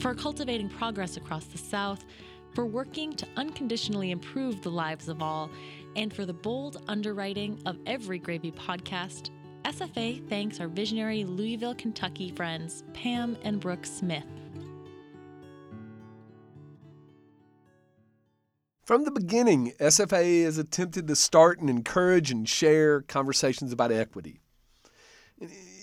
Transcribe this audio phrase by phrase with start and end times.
[0.00, 2.04] for cultivating progress across the South,
[2.54, 5.50] for working to unconditionally improve the lives of all,
[5.94, 9.30] and for the bold underwriting of every Gravy podcast,
[9.64, 14.24] SFA thanks our visionary Louisville, Kentucky friends, Pam and Brooke Smith.
[18.82, 24.40] From the beginning, SFA has attempted to start and encourage and share conversations about equity.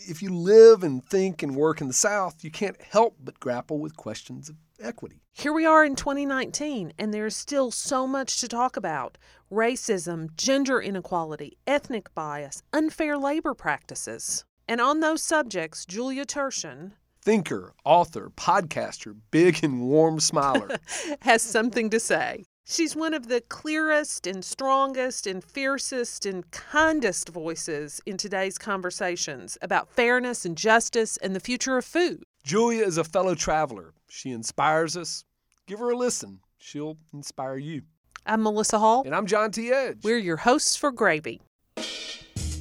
[0.09, 3.77] If you live and think and work in the South, you can't help but grapple
[3.77, 5.21] with questions of equity.
[5.33, 9.17] Here we are in 2019, and there's still so much to talk about
[9.51, 14.45] racism, gender inequality, ethnic bias, unfair labor practices.
[14.65, 20.77] And on those subjects, Julia Turshen, thinker, author, podcaster, big and warm smiler,
[21.19, 22.45] has something to say.
[22.69, 29.57] She's one of the clearest and strongest and fiercest and kindest voices in today's conversations
[29.61, 32.23] about fairness and justice and the future of food.
[32.43, 33.93] Julia is a fellow traveler.
[34.09, 35.23] She inspires us.
[35.65, 37.83] Give her a listen, she'll inspire you.
[38.25, 39.03] I'm Melissa Hall.
[39.05, 39.71] And I'm John T.
[39.71, 39.99] Edge.
[40.03, 41.39] We're your hosts for Gravy.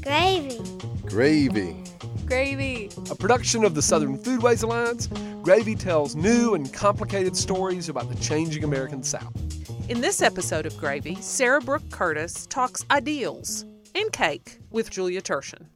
[0.03, 0.61] Gravy.
[1.05, 1.83] Gravy.
[2.27, 2.91] Gravy.
[3.11, 5.09] A production of the Southern Foodways Alliance,
[5.43, 9.46] Gravy tells new and complicated stories about the changing American South.
[9.89, 15.67] In this episode of Gravy, Sara Brooke Curtis talks ideals and cake with Julia Turshen.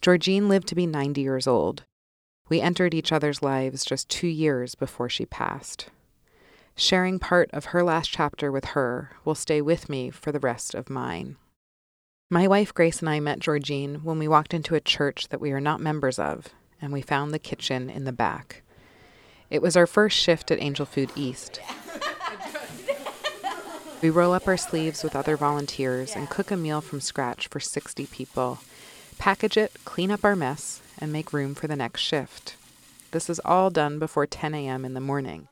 [0.00, 1.82] Georgine lived to be 90 years old.
[2.48, 5.90] We entered each other's lives just two years before she passed.
[6.76, 10.72] Sharing part of her last chapter with her will stay with me for the rest
[10.76, 11.34] of mine.
[12.30, 15.50] My wife Grace and I met Georgine when we walked into a church that we
[15.50, 18.62] are not members of, and we found the kitchen in the back.
[19.50, 21.60] It was our first shift at Angel Food East.
[24.00, 27.58] We roll up our sleeves with other volunteers and cook a meal from scratch for
[27.58, 28.60] 60 people,
[29.18, 32.54] package it, clean up our mess, and make room for the next shift.
[33.10, 34.84] This is all done before 10 a.m.
[34.84, 35.48] in the morning.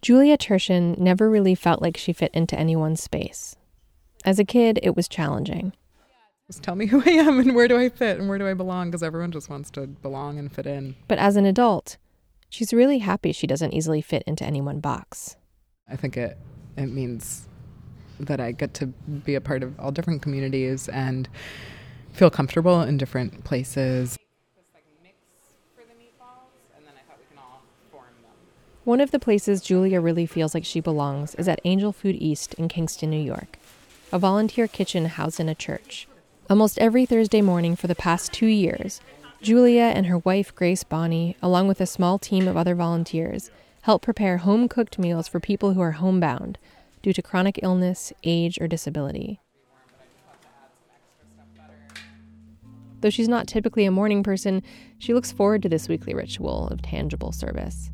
[0.00, 3.56] Julia Turshen never really felt like she fit into anyone's space.
[4.24, 5.72] As a kid, it was challenging.
[6.46, 8.54] Just tell me who I am and where do I fit and where do I
[8.54, 10.94] belong because everyone just wants to belong and fit in.
[11.08, 11.96] But as an adult,
[12.48, 15.34] she's really happy she doesn't easily fit into any one box.
[15.88, 16.38] I think it
[16.76, 17.48] it means
[18.20, 21.28] that I get to be a part of all different communities and
[22.12, 24.18] feel comfortable in different places.
[28.84, 32.54] One of the places Julia really feels like she belongs is at Angel Food East
[32.54, 33.58] in Kingston, New York,
[34.10, 36.08] a volunteer kitchen housed in a church.
[36.50, 39.00] Almost every Thursday morning for the past two years,
[39.40, 43.52] Julia and her wife Grace Bonney, along with a small team of other volunteers,
[43.82, 46.58] help prepare home cooked meals for people who are homebound
[47.02, 49.40] due to chronic illness, age, or disability.
[53.00, 54.62] Though she's not typically a morning person,
[54.98, 57.90] she looks forward to this weekly ritual of tangible service.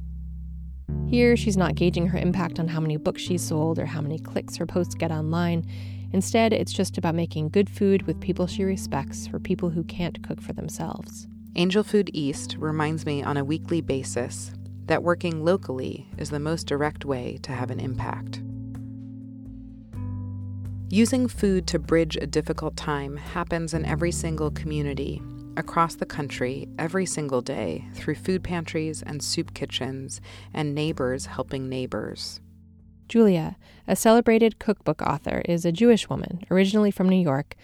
[1.08, 4.18] Here, she's not gauging her impact on how many books she's sold or how many
[4.18, 5.66] clicks her posts get online.
[6.12, 10.22] Instead, it's just about making good food with people she respects for people who can't
[10.22, 11.26] cook for themselves.
[11.56, 14.52] Angel Food East reminds me on a weekly basis
[14.88, 18.42] that working locally is the most direct way to have an impact.
[20.90, 25.22] Using food to bridge a difficult time happens in every single community,
[25.58, 30.22] across the country, every single day, through food pantries and soup kitchens,
[30.54, 32.40] and neighbors helping neighbors.
[33.06, 33.56] Julia,
[33.86, 37.54] a celebrated cookbook author, is a Jewish woman, originally from New York,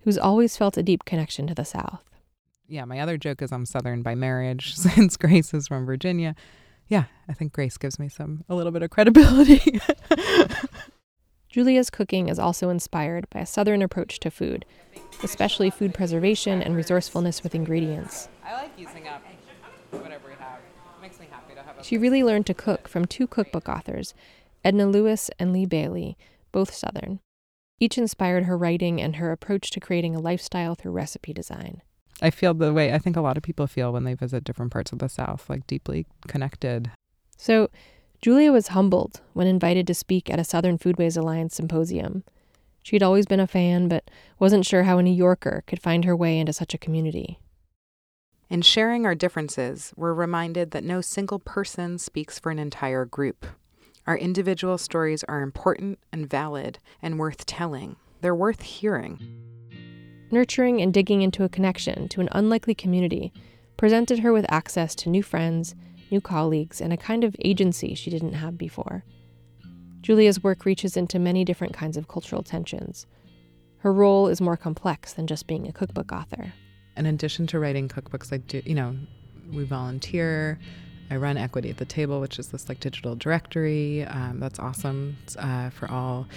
[0.00, 2.04] who's always felt a deep connection to the South.
[2.66, 6.34] Yeah, my other joke is I'm Southern by marriage, since Grace is from Virginia
[6.90, 9.80] yeah, I think Grace gives me some a little bit of credibility.
[11.48, 14.66] Julia's cooking is also inspired by a southern approach to food,
[15.22, 18.28] especially food preservation and resourcefulness with ingredients.
[18.44, 19.22] I like using up
[19.90, 20.58] whatever we have.
[20.58, 24.12] It makes me happy to have She really learned to cook from two cookbook authors,
[24.64, 26.18] Edna Lewis and Lee Bailey,
[26.50, 27.20] both southern.
[27.78, 31.82] Each inspired her writing and her approach to creating a lifestyle through recipe design.
[32.22, 34.72] I feel the way I think a lot of people feel when they visit different
[34.72, 36.90] parts of the South, like deeply connected.
[37.36, 37.70] So,
[38.20, 42.22] Julia was humbled when invited to speak at a Southern Foodways Alliance symposium.
[42.82, 46.14] She'd always been a fan, but wasn't sure how a New Yorker could find her
[46.14, 47.38] way into such a community.
[48.50, 53.46] In sharing our differences, we're reminded that no single person speaks for an entire group.
[54.06, 57.96] Our individual stories are important and valid and worth telling.
[58.20, 59.20] They're worth hearing
[60.32, 63.32] nurturing and digging into a connection to an unlikely community
[63.76, 65.74] presented her with access to new friends,
[66.10, 69.04] new colleagues, and a kind of agency she didn't have before.
[70.02, 73.06] Julia's work reaches into many different kinds of cultural tensions.
[73.78, 76.52] Her role is more complex than just being a cookbook author.
[76.96, 78.96] In addition to writing cookbooks, I do, you know,
[79.52, 80.58] we volunteer
[81.10, 85.16] I run Equity at the Table, which is this like digital directory um, that's awesome
[85.36, 86.28] uh, for all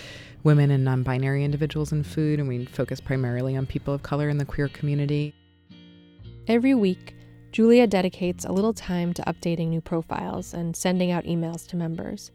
[0.43, 2.39] women and non binary individuals in food.
[2.39, 5.35] And we focus primarily on people of color in the queer community.
[6.47, 7.15] Every week,
[7.51, 12.31] Julia dedicates a little time to updating new profiles and sending out emails to members.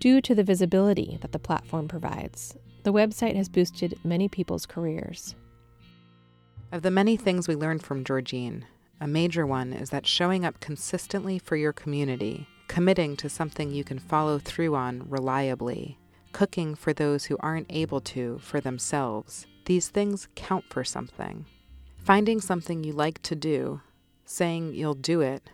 [0.00, 5.36] Due to the visibility that the platform provides, the website has boosted many people's careers.
[6.72, 8.64] Of the many things we learned from Georgine,
[9.00, 13.82] a major one is that showing up consistently for your community, committing to something you
[13.82, 15.98] can follow through on reliably,
[16.32, 21.46] cooking for those who aren't able to for themselves, these things count for something.
[21.96, 23.80] Finding something you like to do,
[24.24, 25.48] saying you'll do it,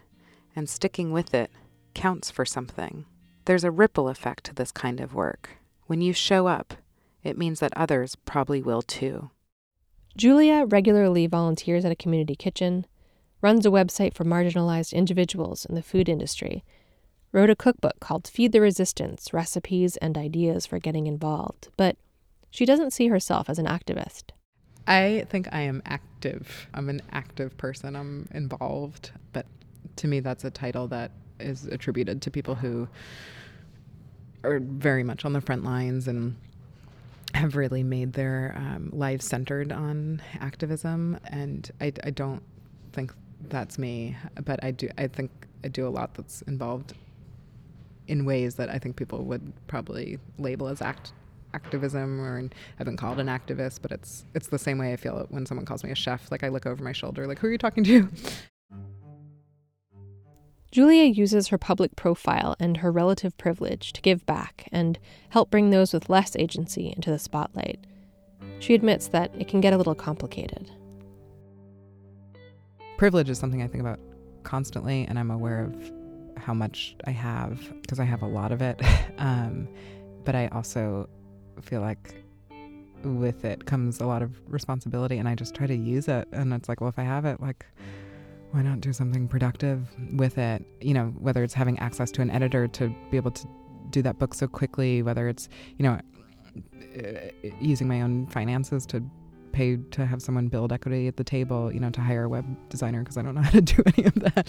[0.55, 1.51] and sticking with it
[1.95, 3.05] counts for something.
[3.45, 5.51] There's a ripple effect to this kind of work.
[5.87, 6.75] When you show up,
[7.23, 9.31] it means that others probably will too.
[10.17, 12.87] Julia regularly volunteers at a community kitchen,
[13.47, 16.65] runs a website for marginalized individuals in the food industry,
[17.31, 21.97] wrote a cookbook called Feed the Resistance Recipes and Ideas for Getting Involved, but
[22.51, 24.33] she doesn't see herself as an activist.
[24.89, 26.67] I think I am active.
[26.75, 27.95] I'm an active person.
[27.95, 29.13] I'm involved.
[29.33, 29.47] But
[29.95, 32.89] to me, that's a title that is attributed to people who
[34.43, 36.35] are very much on the front lines and
[37.33, 42.43] have really made their um, lives centered on activism, and I, I don't
[42.93, 43.13] think
[43.49, 44.17] that's me.
[44.45, 44.89] But I do.
[44.99, 45.31] I think
[45.65, 46.95] I do a lot that's involved
[48.09, 51.13] in ways that I think people would probably label as act
[51.55, 52.49] activism or
[52.79, 55.65] I've been called an activist, but it's it's the same way I feel when someone
[55.65, 56.31] calls me a chef.
[56.31, 58.09] Like I look over my shoulder, like who are you talking to?
[60.73, 64.99] Julia uses her public profile and her relative privilege to give back and
[65.31, 67.79] help bring those with less agency into the spotlight.
[68.59, 70.71] She admits that it can get a little complicated.
[72.97, 74.01] Privilege is something I think about
[74.43, 75.93] constantly, and I'm aware of
[76.37, 78.81] how much I have because I have a lot of it.
[79.19, 79.69] um,
[80.25, 81.09] but I also
[81.61, 82.25] feel like
[83.05, 86.27] with it comes a lot of responsibility, and I just try to use it.
[86.33, 87.67] And it's like, well, if I have it, like,
[88.53, 90.65] why not do something productive with it?
[90.81, 93.47] You know, whether it's having access to an editor to be able to
[93.91, 96.01] do that book so quickly, whether it's, you know,
[96.99, 99.03] uh, using my own finances to
[99.57, 102.45] pay to have someone build equity at the table, you know, to hire a web
[102.69, 104.47] designer because I don't know how to do any of that.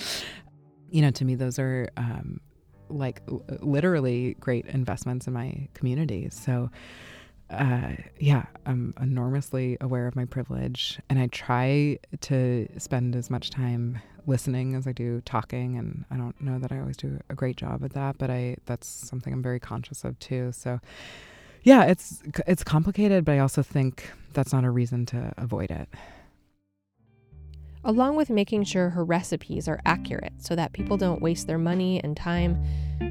[0.91, 2.41] You know, to me, those are um,
[2.89, 3.21] like
[3.61, 6.27] literally great investments in my community.
[6.29, 6.69] So,
[7.49, 13.49] uh, yeah, I'm enormously aware of my privilege, and I try to spend as much
[13.49, 15.77] time listening as I do talking.
[15.77, 18.57] And I don't know that I always do a great job at that, but I
[18.65, 20.51] that's something I'm very conscious of too.
[20.51, 20.81] So,
[21.67, 25.89] yeah, it's it's complicated, but I also think that's not a reason to avoid it
[27.87, 32.01] along with making sure her recipes are accurate so that people don't waste their money
[32.03, 32.61] and time.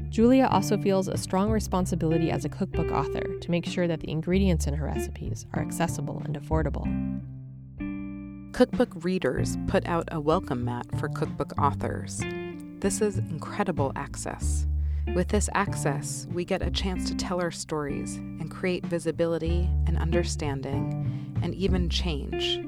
[0.09, 4.11] Julia also feels a strong responsibility as a cookbook author to make sure that the
[4.11, 6.85] ingredients in her recipes are accessible and affordable.
[8.53, 12.21] Cookbook readers put out a welcome mat for cookbook authors.
[12.79, 14.67] This is incredible access.
[15.15, 19.97] With this access, we get a chance to tell our stories and create visibility and
[19.97, 22.59] understanding and even change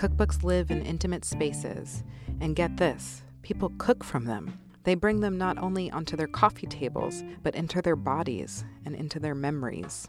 [0.00, 2.04] Cookbooks live in intimate spaces,
[2.40, 4.58] and get this people cook from them.
[4.84, 9.20] They bring them not only onto their coffee tables, but into their bodies and into
[9.20, 10.08] their memories.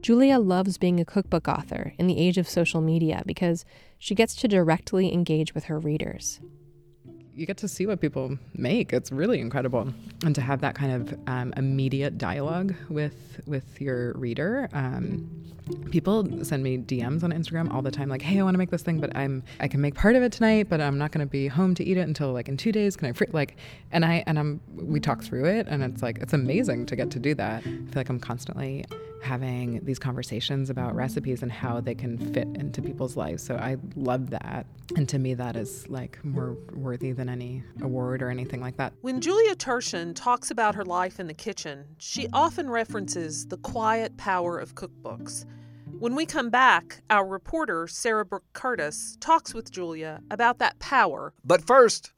[0.00, 3.66] Julia loves being a cookbook author in the age of social media because
[3.98, 6.40] she gets to directly engage with her readers
[7.38, 8.92] you get to see what people make.
[8.92, 9.92] It's really incredible,
[10.24, 14.68] and to have that kind of um, immediate dialogue with with your reader.
[14.72, 15.30] Um,
[15.90, 18.70] people send me DMs on Instagram all the time, like, "Hey, I want to make
[18.70, 21.24] this thing, but I'm I can make part of it tonight, but I'm not going
[21.24, 22.96] to be home to eat it until like in two days.
[22.96, 23.56] Can I free like?"
[23.92, 27.10] And I and I'm we talk through it, and it's like it's amazing to get
[27.12, 27.60] to do that.
[27.60, 28.84] I feel like I'm constantly
[29.22, 33.42] having these conversations about recipes and how they can fit into people's lives.
[33.42, 34.66] So I love that.
[34.96, 38.92] And to me, that is like more worthy than any award or anything like that.
[39.00, 44.16] When Julia Turshen talks about her life in the kitchen, she often references the quiet
[44.16, 45.44] power of cookbooks.
[45.98, 51.34] When we come back, our reporter, Sara Brooke Curtis, talks with Julia about that power.
[51.44, 52.12] But first,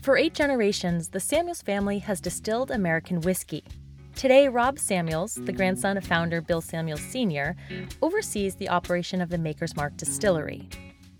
[0.00, 3.64] for eight generations, the Samuels family has distilled American whiskey.
[4.16, 7.54] Today, Rob Samuels, the grandson of founder Bill Samuels Sr.,
[8.00, 10.70] oversees the operation of the Maker's Mark distillery.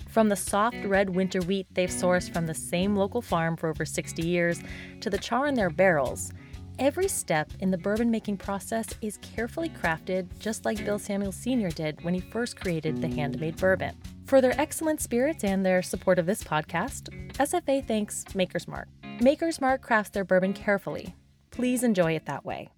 [0.09, 3.85] From the soft red winter wheat they've sourced from the same local farm for over
[3.85, 4.63] 60 years
[5.01, 6.33] to the char in their barrels,
[6.79, 11.69] every step in the bourbon making process is carefully crafted just like Bill Samuels Sr.
[11.69, 13.95] did when he first created the handmade bourbon.
[14.25, 18.89] For their excellent spirits and their support of this podcast, SFA thanks Maker's Mark.
[19.21, 21.15] Maker's Mark crafts their bourbon carefully.
[21.51, 22.71] Please enjoy it that way.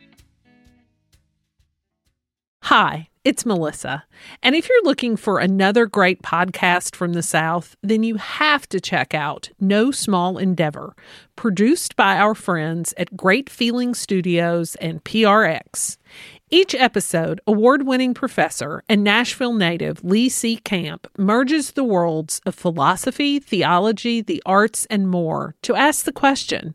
[2.68, 4.04] Hi, it's Melissa.
[4.42, 8.78] And if you're looking for another great podcast from the South, then you have to
[8.78, 10.94] check out No Small Endeavor,
[11.34, 15.96] produced by our friends at Great Feeling Studios and PRX.
[16.50, 20.58] Each episode, award winning professor and Nashville native Lee C.
[20.58, 26.74] Camp merges the worlds of philosophy, theology, the arts, and more to ask the question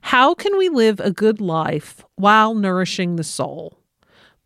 [0.00, 3.78] how can we live a good life while nourishing the soul?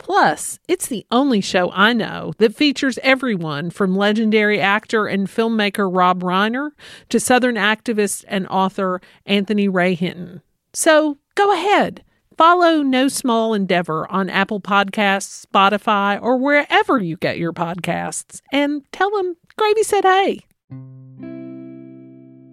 [0.02, 5.88] Plus, it's the only show I know that features everyone from legendary actor and filmmaker
[5.90, 6.70] Rob Reiner
[7.08, 10.42] to Southern activist and author Anthony Ray Hinton.
[10.74, 12.02] So go ahead,
[12.36, 18.82] follow No Small Endeavor on Apple Podcasts, Spotify, or wherever you get your podcasts, and
[18.90, 20.40] tell them Gravy said hey.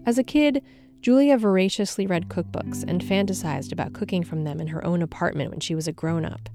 [0.06, 0.64] As a kid,
[1.02, 5.62] Julia voraciously read cookbooks and fantasized about cooking from them in her own apartment when
[5.62, 6.48] she was a grown up.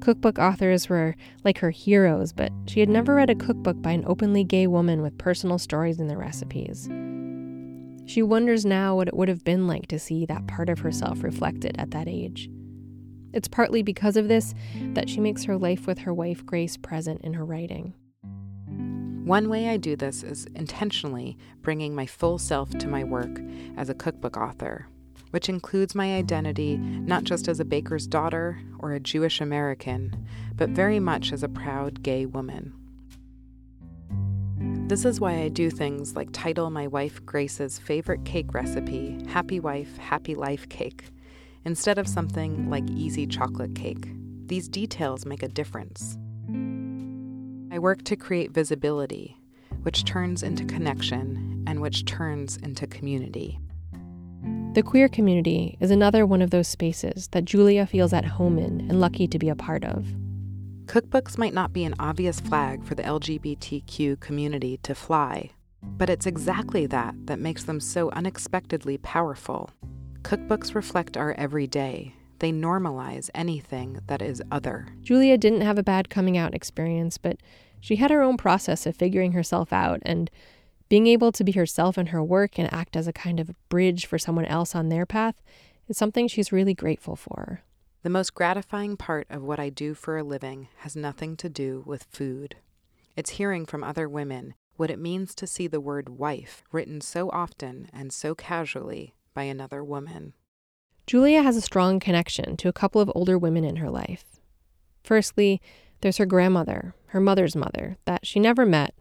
[0.00, 1.14] Cookbook authors were
[1.44, 5.02] like her heroes, but she had never read a cookbook by an openly gay woman
[5.02, 6.88] with personal stories in the recipes.
[8.10, 11.22] She wonders now what it would have been like to see that part of herself
[11.22, 12.50] reflected at that age.
[13.32, 14.54] It's partly because of this
[14.94, 17.94] that she makes her life with her wife Grace present in her writing.
[19.24, 23.38] One way I do this is intentionally bringing my full self to my work
[23.76, 24.88] as a cookbook author
[25.30, 30.70] which includes my identity not just as a baker's daughter or a Jewish American, but
[30.70, 32.72] very much as a proud gay woman.
[34.88, 39.60] This is why I do things like title my wife Grace's favorite cake recipe Happy
[39.60, 41.04] Wife, Happy Life Cake,
[41.64, 44.08] instead of something like Easy Chocolate Cake.
[44.46, 46.18] These details make a difference.
[47.72, 49.36] I work to create visibility,
[49.82, 53.60] which turns into connection and which turns into community.
[54.72, 58.82] The queer community is another one of those spaces that Julia feels at home in
[58.88, 60.06] and lucky to be a part of.
[60.84, 65.50] Cookbooks might not be an obvious flag for the LGBTQ community to fly,
[65.82, 69.70] but it's exactly that that makes them so unexpectedly powerful.
[70.22, 72.14] Cookbooks reflect our everyday.
[72.38, 74.86] They normalize anything that is other.
[75.02, 77.38] Julia didn't have a bad coming out experience, but
[77.80, 80.30] she had her own process of figuring herself out and
[80.90, 84.04] being able to be herself in her work and act as a kind of bridge
[84.04, 85.36] for someone else on their path
[85.88, 87.62] is something she's really grateful for.
[88.02, 91.84] The most gratifying part of what I do for a living has nothing to do
[91.86, 92.56] with food.
[93.16, 97.30] It's hearing from other women what it means to see the word wife written so
[97.30, 100.32] often and so casually by another woman.
[101.06, 104.40] Julia has a strong connection to a couple of older women in her life.
[105.04, 105.60] Firstly,
[106.00, 108.94] there's her grandmother, her mother's mother, that she never met,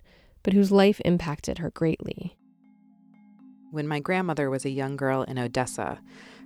[0.50, 2.36] but whose life impacted her greatly.
[3.70, 6.00] When my grandmother was a young girl in Odessa,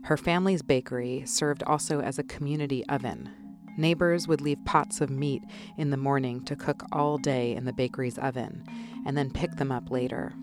[0.04, 3.30] her family's bakery served also as a community oven.
[3.78, 5.42] Neighbors would leave pots of meat
[5.78, 8.66] in the morning to cook all day in the bakery's oven
[9.06, 10.34] and then pick them up later.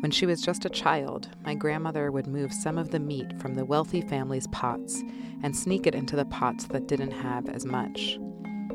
[0.00, 3.56] When she was just a child, my grandmother would move some of the meat from
[3.56, 5.02] the wealthy family's pots
[5.42, 8.18] and sneak it into the pots that didn't have as much.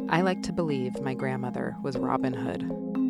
[0.09, 3.04] I like to believe my grandmother was Robin Hood.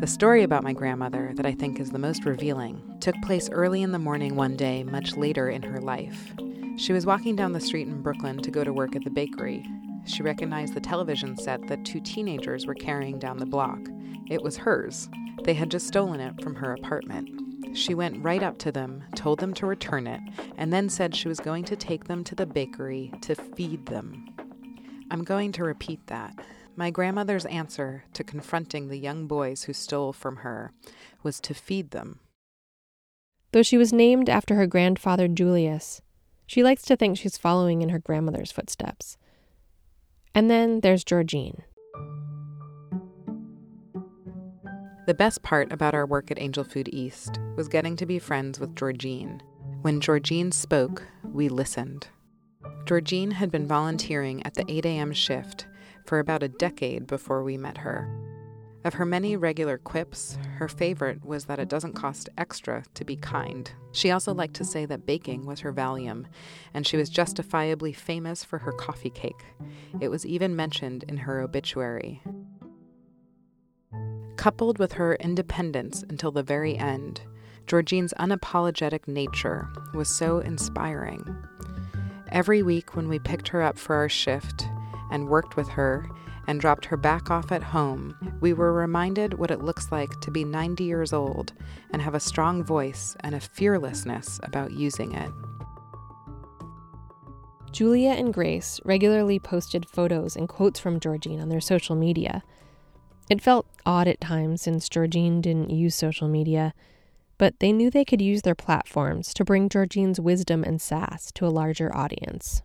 [0.00, 3.82] The story about my grandmother that I think is the most revealing took place early
[3.82, 6.32] in the morning one day, much later in her life.
[6.76, 9.66] She was walking down the street in Brooklyn to go to work at the bakery.
[10.04, 13.80] She recognized the television set that two teenagers were carrying down the block.
[14.30, 15.08] It was hers.
[15.42, 17.76] They had just stolen it from her apartment.
[17.76, 20.20] She went right up to them, told them to return it,
[20.56, 24.28] and then said she was going to take them to the bakery to feed them.
[25.10, 26.38] I'm going to repeat that.
[26.78, 30.70] My grandmother's answer to confronting the young boys who stole from her
[31.24, 32.20] was to feed them.
[33.50, 36.02] Though she was named after her grandfather Julius,
[36.46, 39.16] she likes to think she's following in her grandmother's footsteps.
[40.36, 41.64] And then there's Georgine.
[45.08, 48.60] The best part about our work at Angel Food East was getting to be friends
[48.60, 49.42] with Georgine.
[49.82, 52.06] When Georgine spoke, we listened.
[52.84, 55.12] Georgine had been volunteering at the 8 a.m.
[55.12, 55.66] shift
[56.08, 58.10] for about a decade before we met her.
[58.82, 63.14] Of her many regular quips, her favorite was that it doesn't cost extra to be
[63.14, 63.70] kind.
[63.92, 66.24] She also liked to say that baking was her Valium,
[66.72, 69.44] and she was justifiably famous for her coffee cake.
[70.00, 72.22] It was even mentioned in her obituary.
[74.36, 77.20] Coupled with her independence until the very end,
[77.66, 81.22] Georgine's unapologetic nature was so inspiring.
[82.32, 84.64] Every week when we picked her up for our shift,
[85.10, 86.08] and worked with her
[86.46, 90.30] and dropped her back off at home, we were reminded what it looks like to
[90.30, 91.52] be 90 years old
[91.92, 95.30] and have a strong voice and a fearlessness about using it.
[97.70, 102.42] Julia and Grace regularly posted photos and quotes from Georgine on their social media.
[103.28, 106.72] It felt odd at times since Georgine didn't use social media,
[107.36, 111.46] but they knew they could use their platforms to bring Georgine's wisdom and sass to
[111.46, 112.62] a larger audience.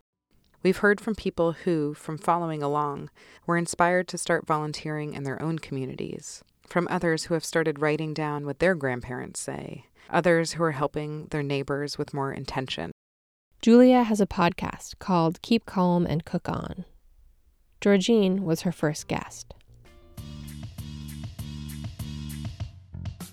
[0.64, 3.10] We've heard from people who, from following along,
[3.44, 8.14] were inspired to start volunteering in their own communities, from others who have started writing
[8.14, 12.92] down what their grandparents say, others who are helping their neighbors with more intention.
[13.60, 16.86] Julia has a podcast called Keep Calm and Cook On.
[17.82, 19.52] Georgine was her first guest.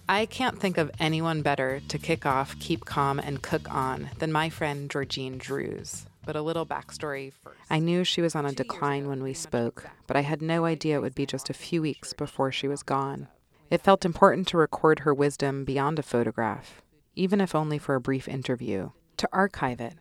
[0.10, 4.34] I can't think of anyone better to kick off Keep Calm and Cook On than
[4.34, 6.06] my friend Georgine Drews.
[6.25, 7.60] But a little backstory first.
[7.70, 10.98] I knew she was on a decline when we spoke, but I had no idea
[10.98, 13.28] it would be just a few weeks before she was gone.
[13.70, 16.82] It felt important to record her wisdom beyond a photograph,
[17.16, 19.96] even if only for a brief interview, to archive it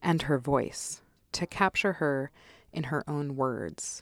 [0.00, 1.02] and her voice,
[1.32, 2.30] to capture her
[2.72, 4.00] in her own words.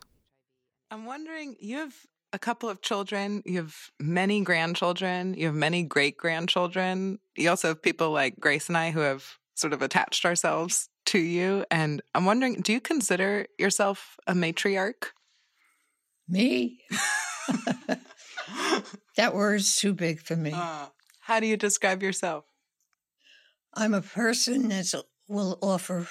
[0.91, 1.95] I'm wondering, you have
[2.33, 7.19] a couple of children, you have many grandchildren, you have many great grandchildren.
[7.37, 11.19] You also have people like Grace and I who have sort of attached ourselves to
[11.19, 11.65] you.
[11.71, 15.13] And I'm wondering, do you consider yourself a matriarch?
[16.29, 16.81] Me?
[19.17, 20.53] that word's too big for me.
[20.55, 20.87] Uh,
[21.21, 22.45] how do you describe yourself?
[23.75, 24.93] I'm a person that
[25.29, 26.07] will offer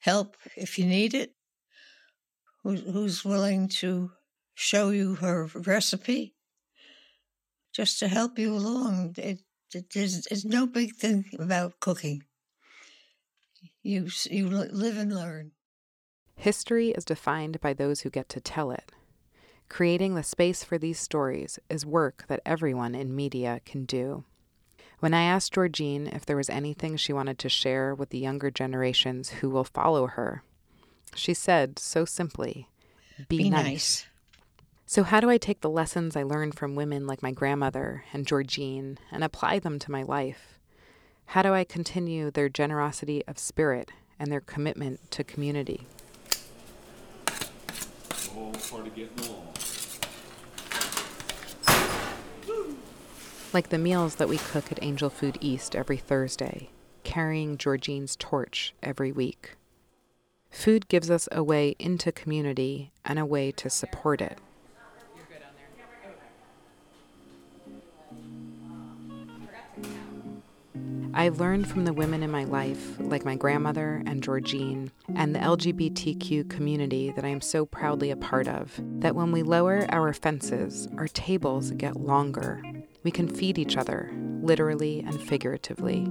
[0.00, 1.32] help if you need it,
[2.62, 4.12] who's willing to
[4.54, 6.34] show you her recipe
[7.74, 9.14] just to help you along.
[9.18, 9.40] It,
[9.74, 12.22] it, there's, there's no big thing about cooking.
[13.84, 15.52] You, you live and learn.
[16.36, 18.90] History is defined by those who get to tell it.
[19.68, 24.24] Creating the space for these stories is work that everyone in media can do.
[25.00, 28.50] When I asked Georgine if there was anything she wanted to share with the younger
[28.50, 30.42] generations who will follow her,
[31.14, 32.68] she said so simply,
[33.28, 33.64] Be, Be nice.
[33.64, 34.06] nice.
[34.86, 38.26] So, how do I take the lessons I learned from women like my grandmother and
[38.26, 40.53] Georgine and apply them to my life?
[41.26, 45.86] How do I continue their generosity of spirit and their commitment to community?
[53.52, 56.70] Like the meals that we cook at Angel Food East every Thursday,
[57.04, 59.56] carrying Georgine's torch every week.
[60.50, 64.38] Food gives us a way into community and a way to support it.
[71.16, 75.38] I've learned from the women in my life, like my grandmother and Georgine, and the
[75.38, 80.12] LGBTQ community that I am so proudly a part of, that when we lower our
[80.12, 82.64] fences, our tables get longer.
[83.04, 84.10] We can feed each other,
[84.42, 86.08] literally and figuratively.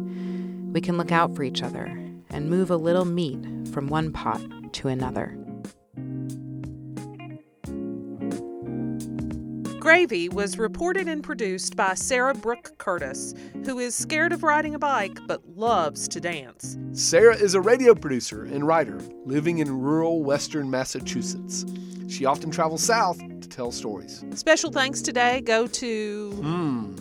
[0.72, 1.86] We can look out for each other
[2.30, 4.42] and move a little meat from one pot
[4.76, 5.38] to another.
[9.84, 13.34] Gravy was reported and produced by Sara Brooke Curtis,
[13.66, 16.78] who is scared of riding a bike but loves to dance.
[16.94, 21.66] Sara is a radio producer and writer living in rural western Massachusetts.
[22.08, 24.24] She often travels south to tell stories.
[24.36, 26.32] Special thanks today go to.
[26.32, 26.96] Hmm.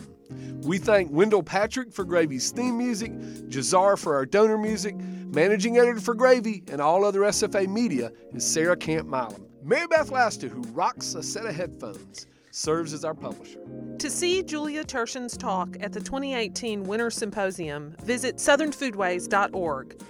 [0.63, 3.13] We thank Wendell Patrick for Gravy's theme music,
[3.47, 8.45] Jazar for our donor music, managing editor for Gravy, and all other SFA media is
[8.45, 9.45] Sara Camp Milam.
[9.63, 13.59] Mary Beth Lasseter, who rocks a set of headphones serves as our publisher.
[13.97, 20.01] To see Julia Turshen's talk at the 2018 Winter Symposium, visit southernfoodways.org.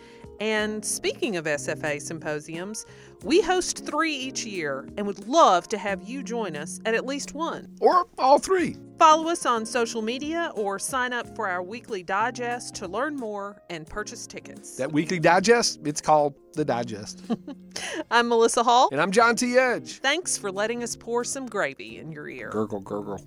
[0.44, 2.86] And speaking of SFA symposiums,
[3.24, 7.06] we host three each year and would love to have you join us at at
[7.06, 7.70] least one.
[7.80, 8.76] Or all three.
[9.00, 13.62] Follow us on social media or sign up for our weekly digest to learn more
[13.70, 14.76] and purchase tickets.
[14.76, 17.24] That weekly digest, it's called The Digest.
[18.12, 18.90] I'm Melissa Hall.
[18.92, 19.58] And I'm John T.
[19.58, 20.00] Edge.
[20.00, 22.50] Thanks for letting us pour some gravy in your ear.
[22.50, 23.26] Gurgle, gurgle.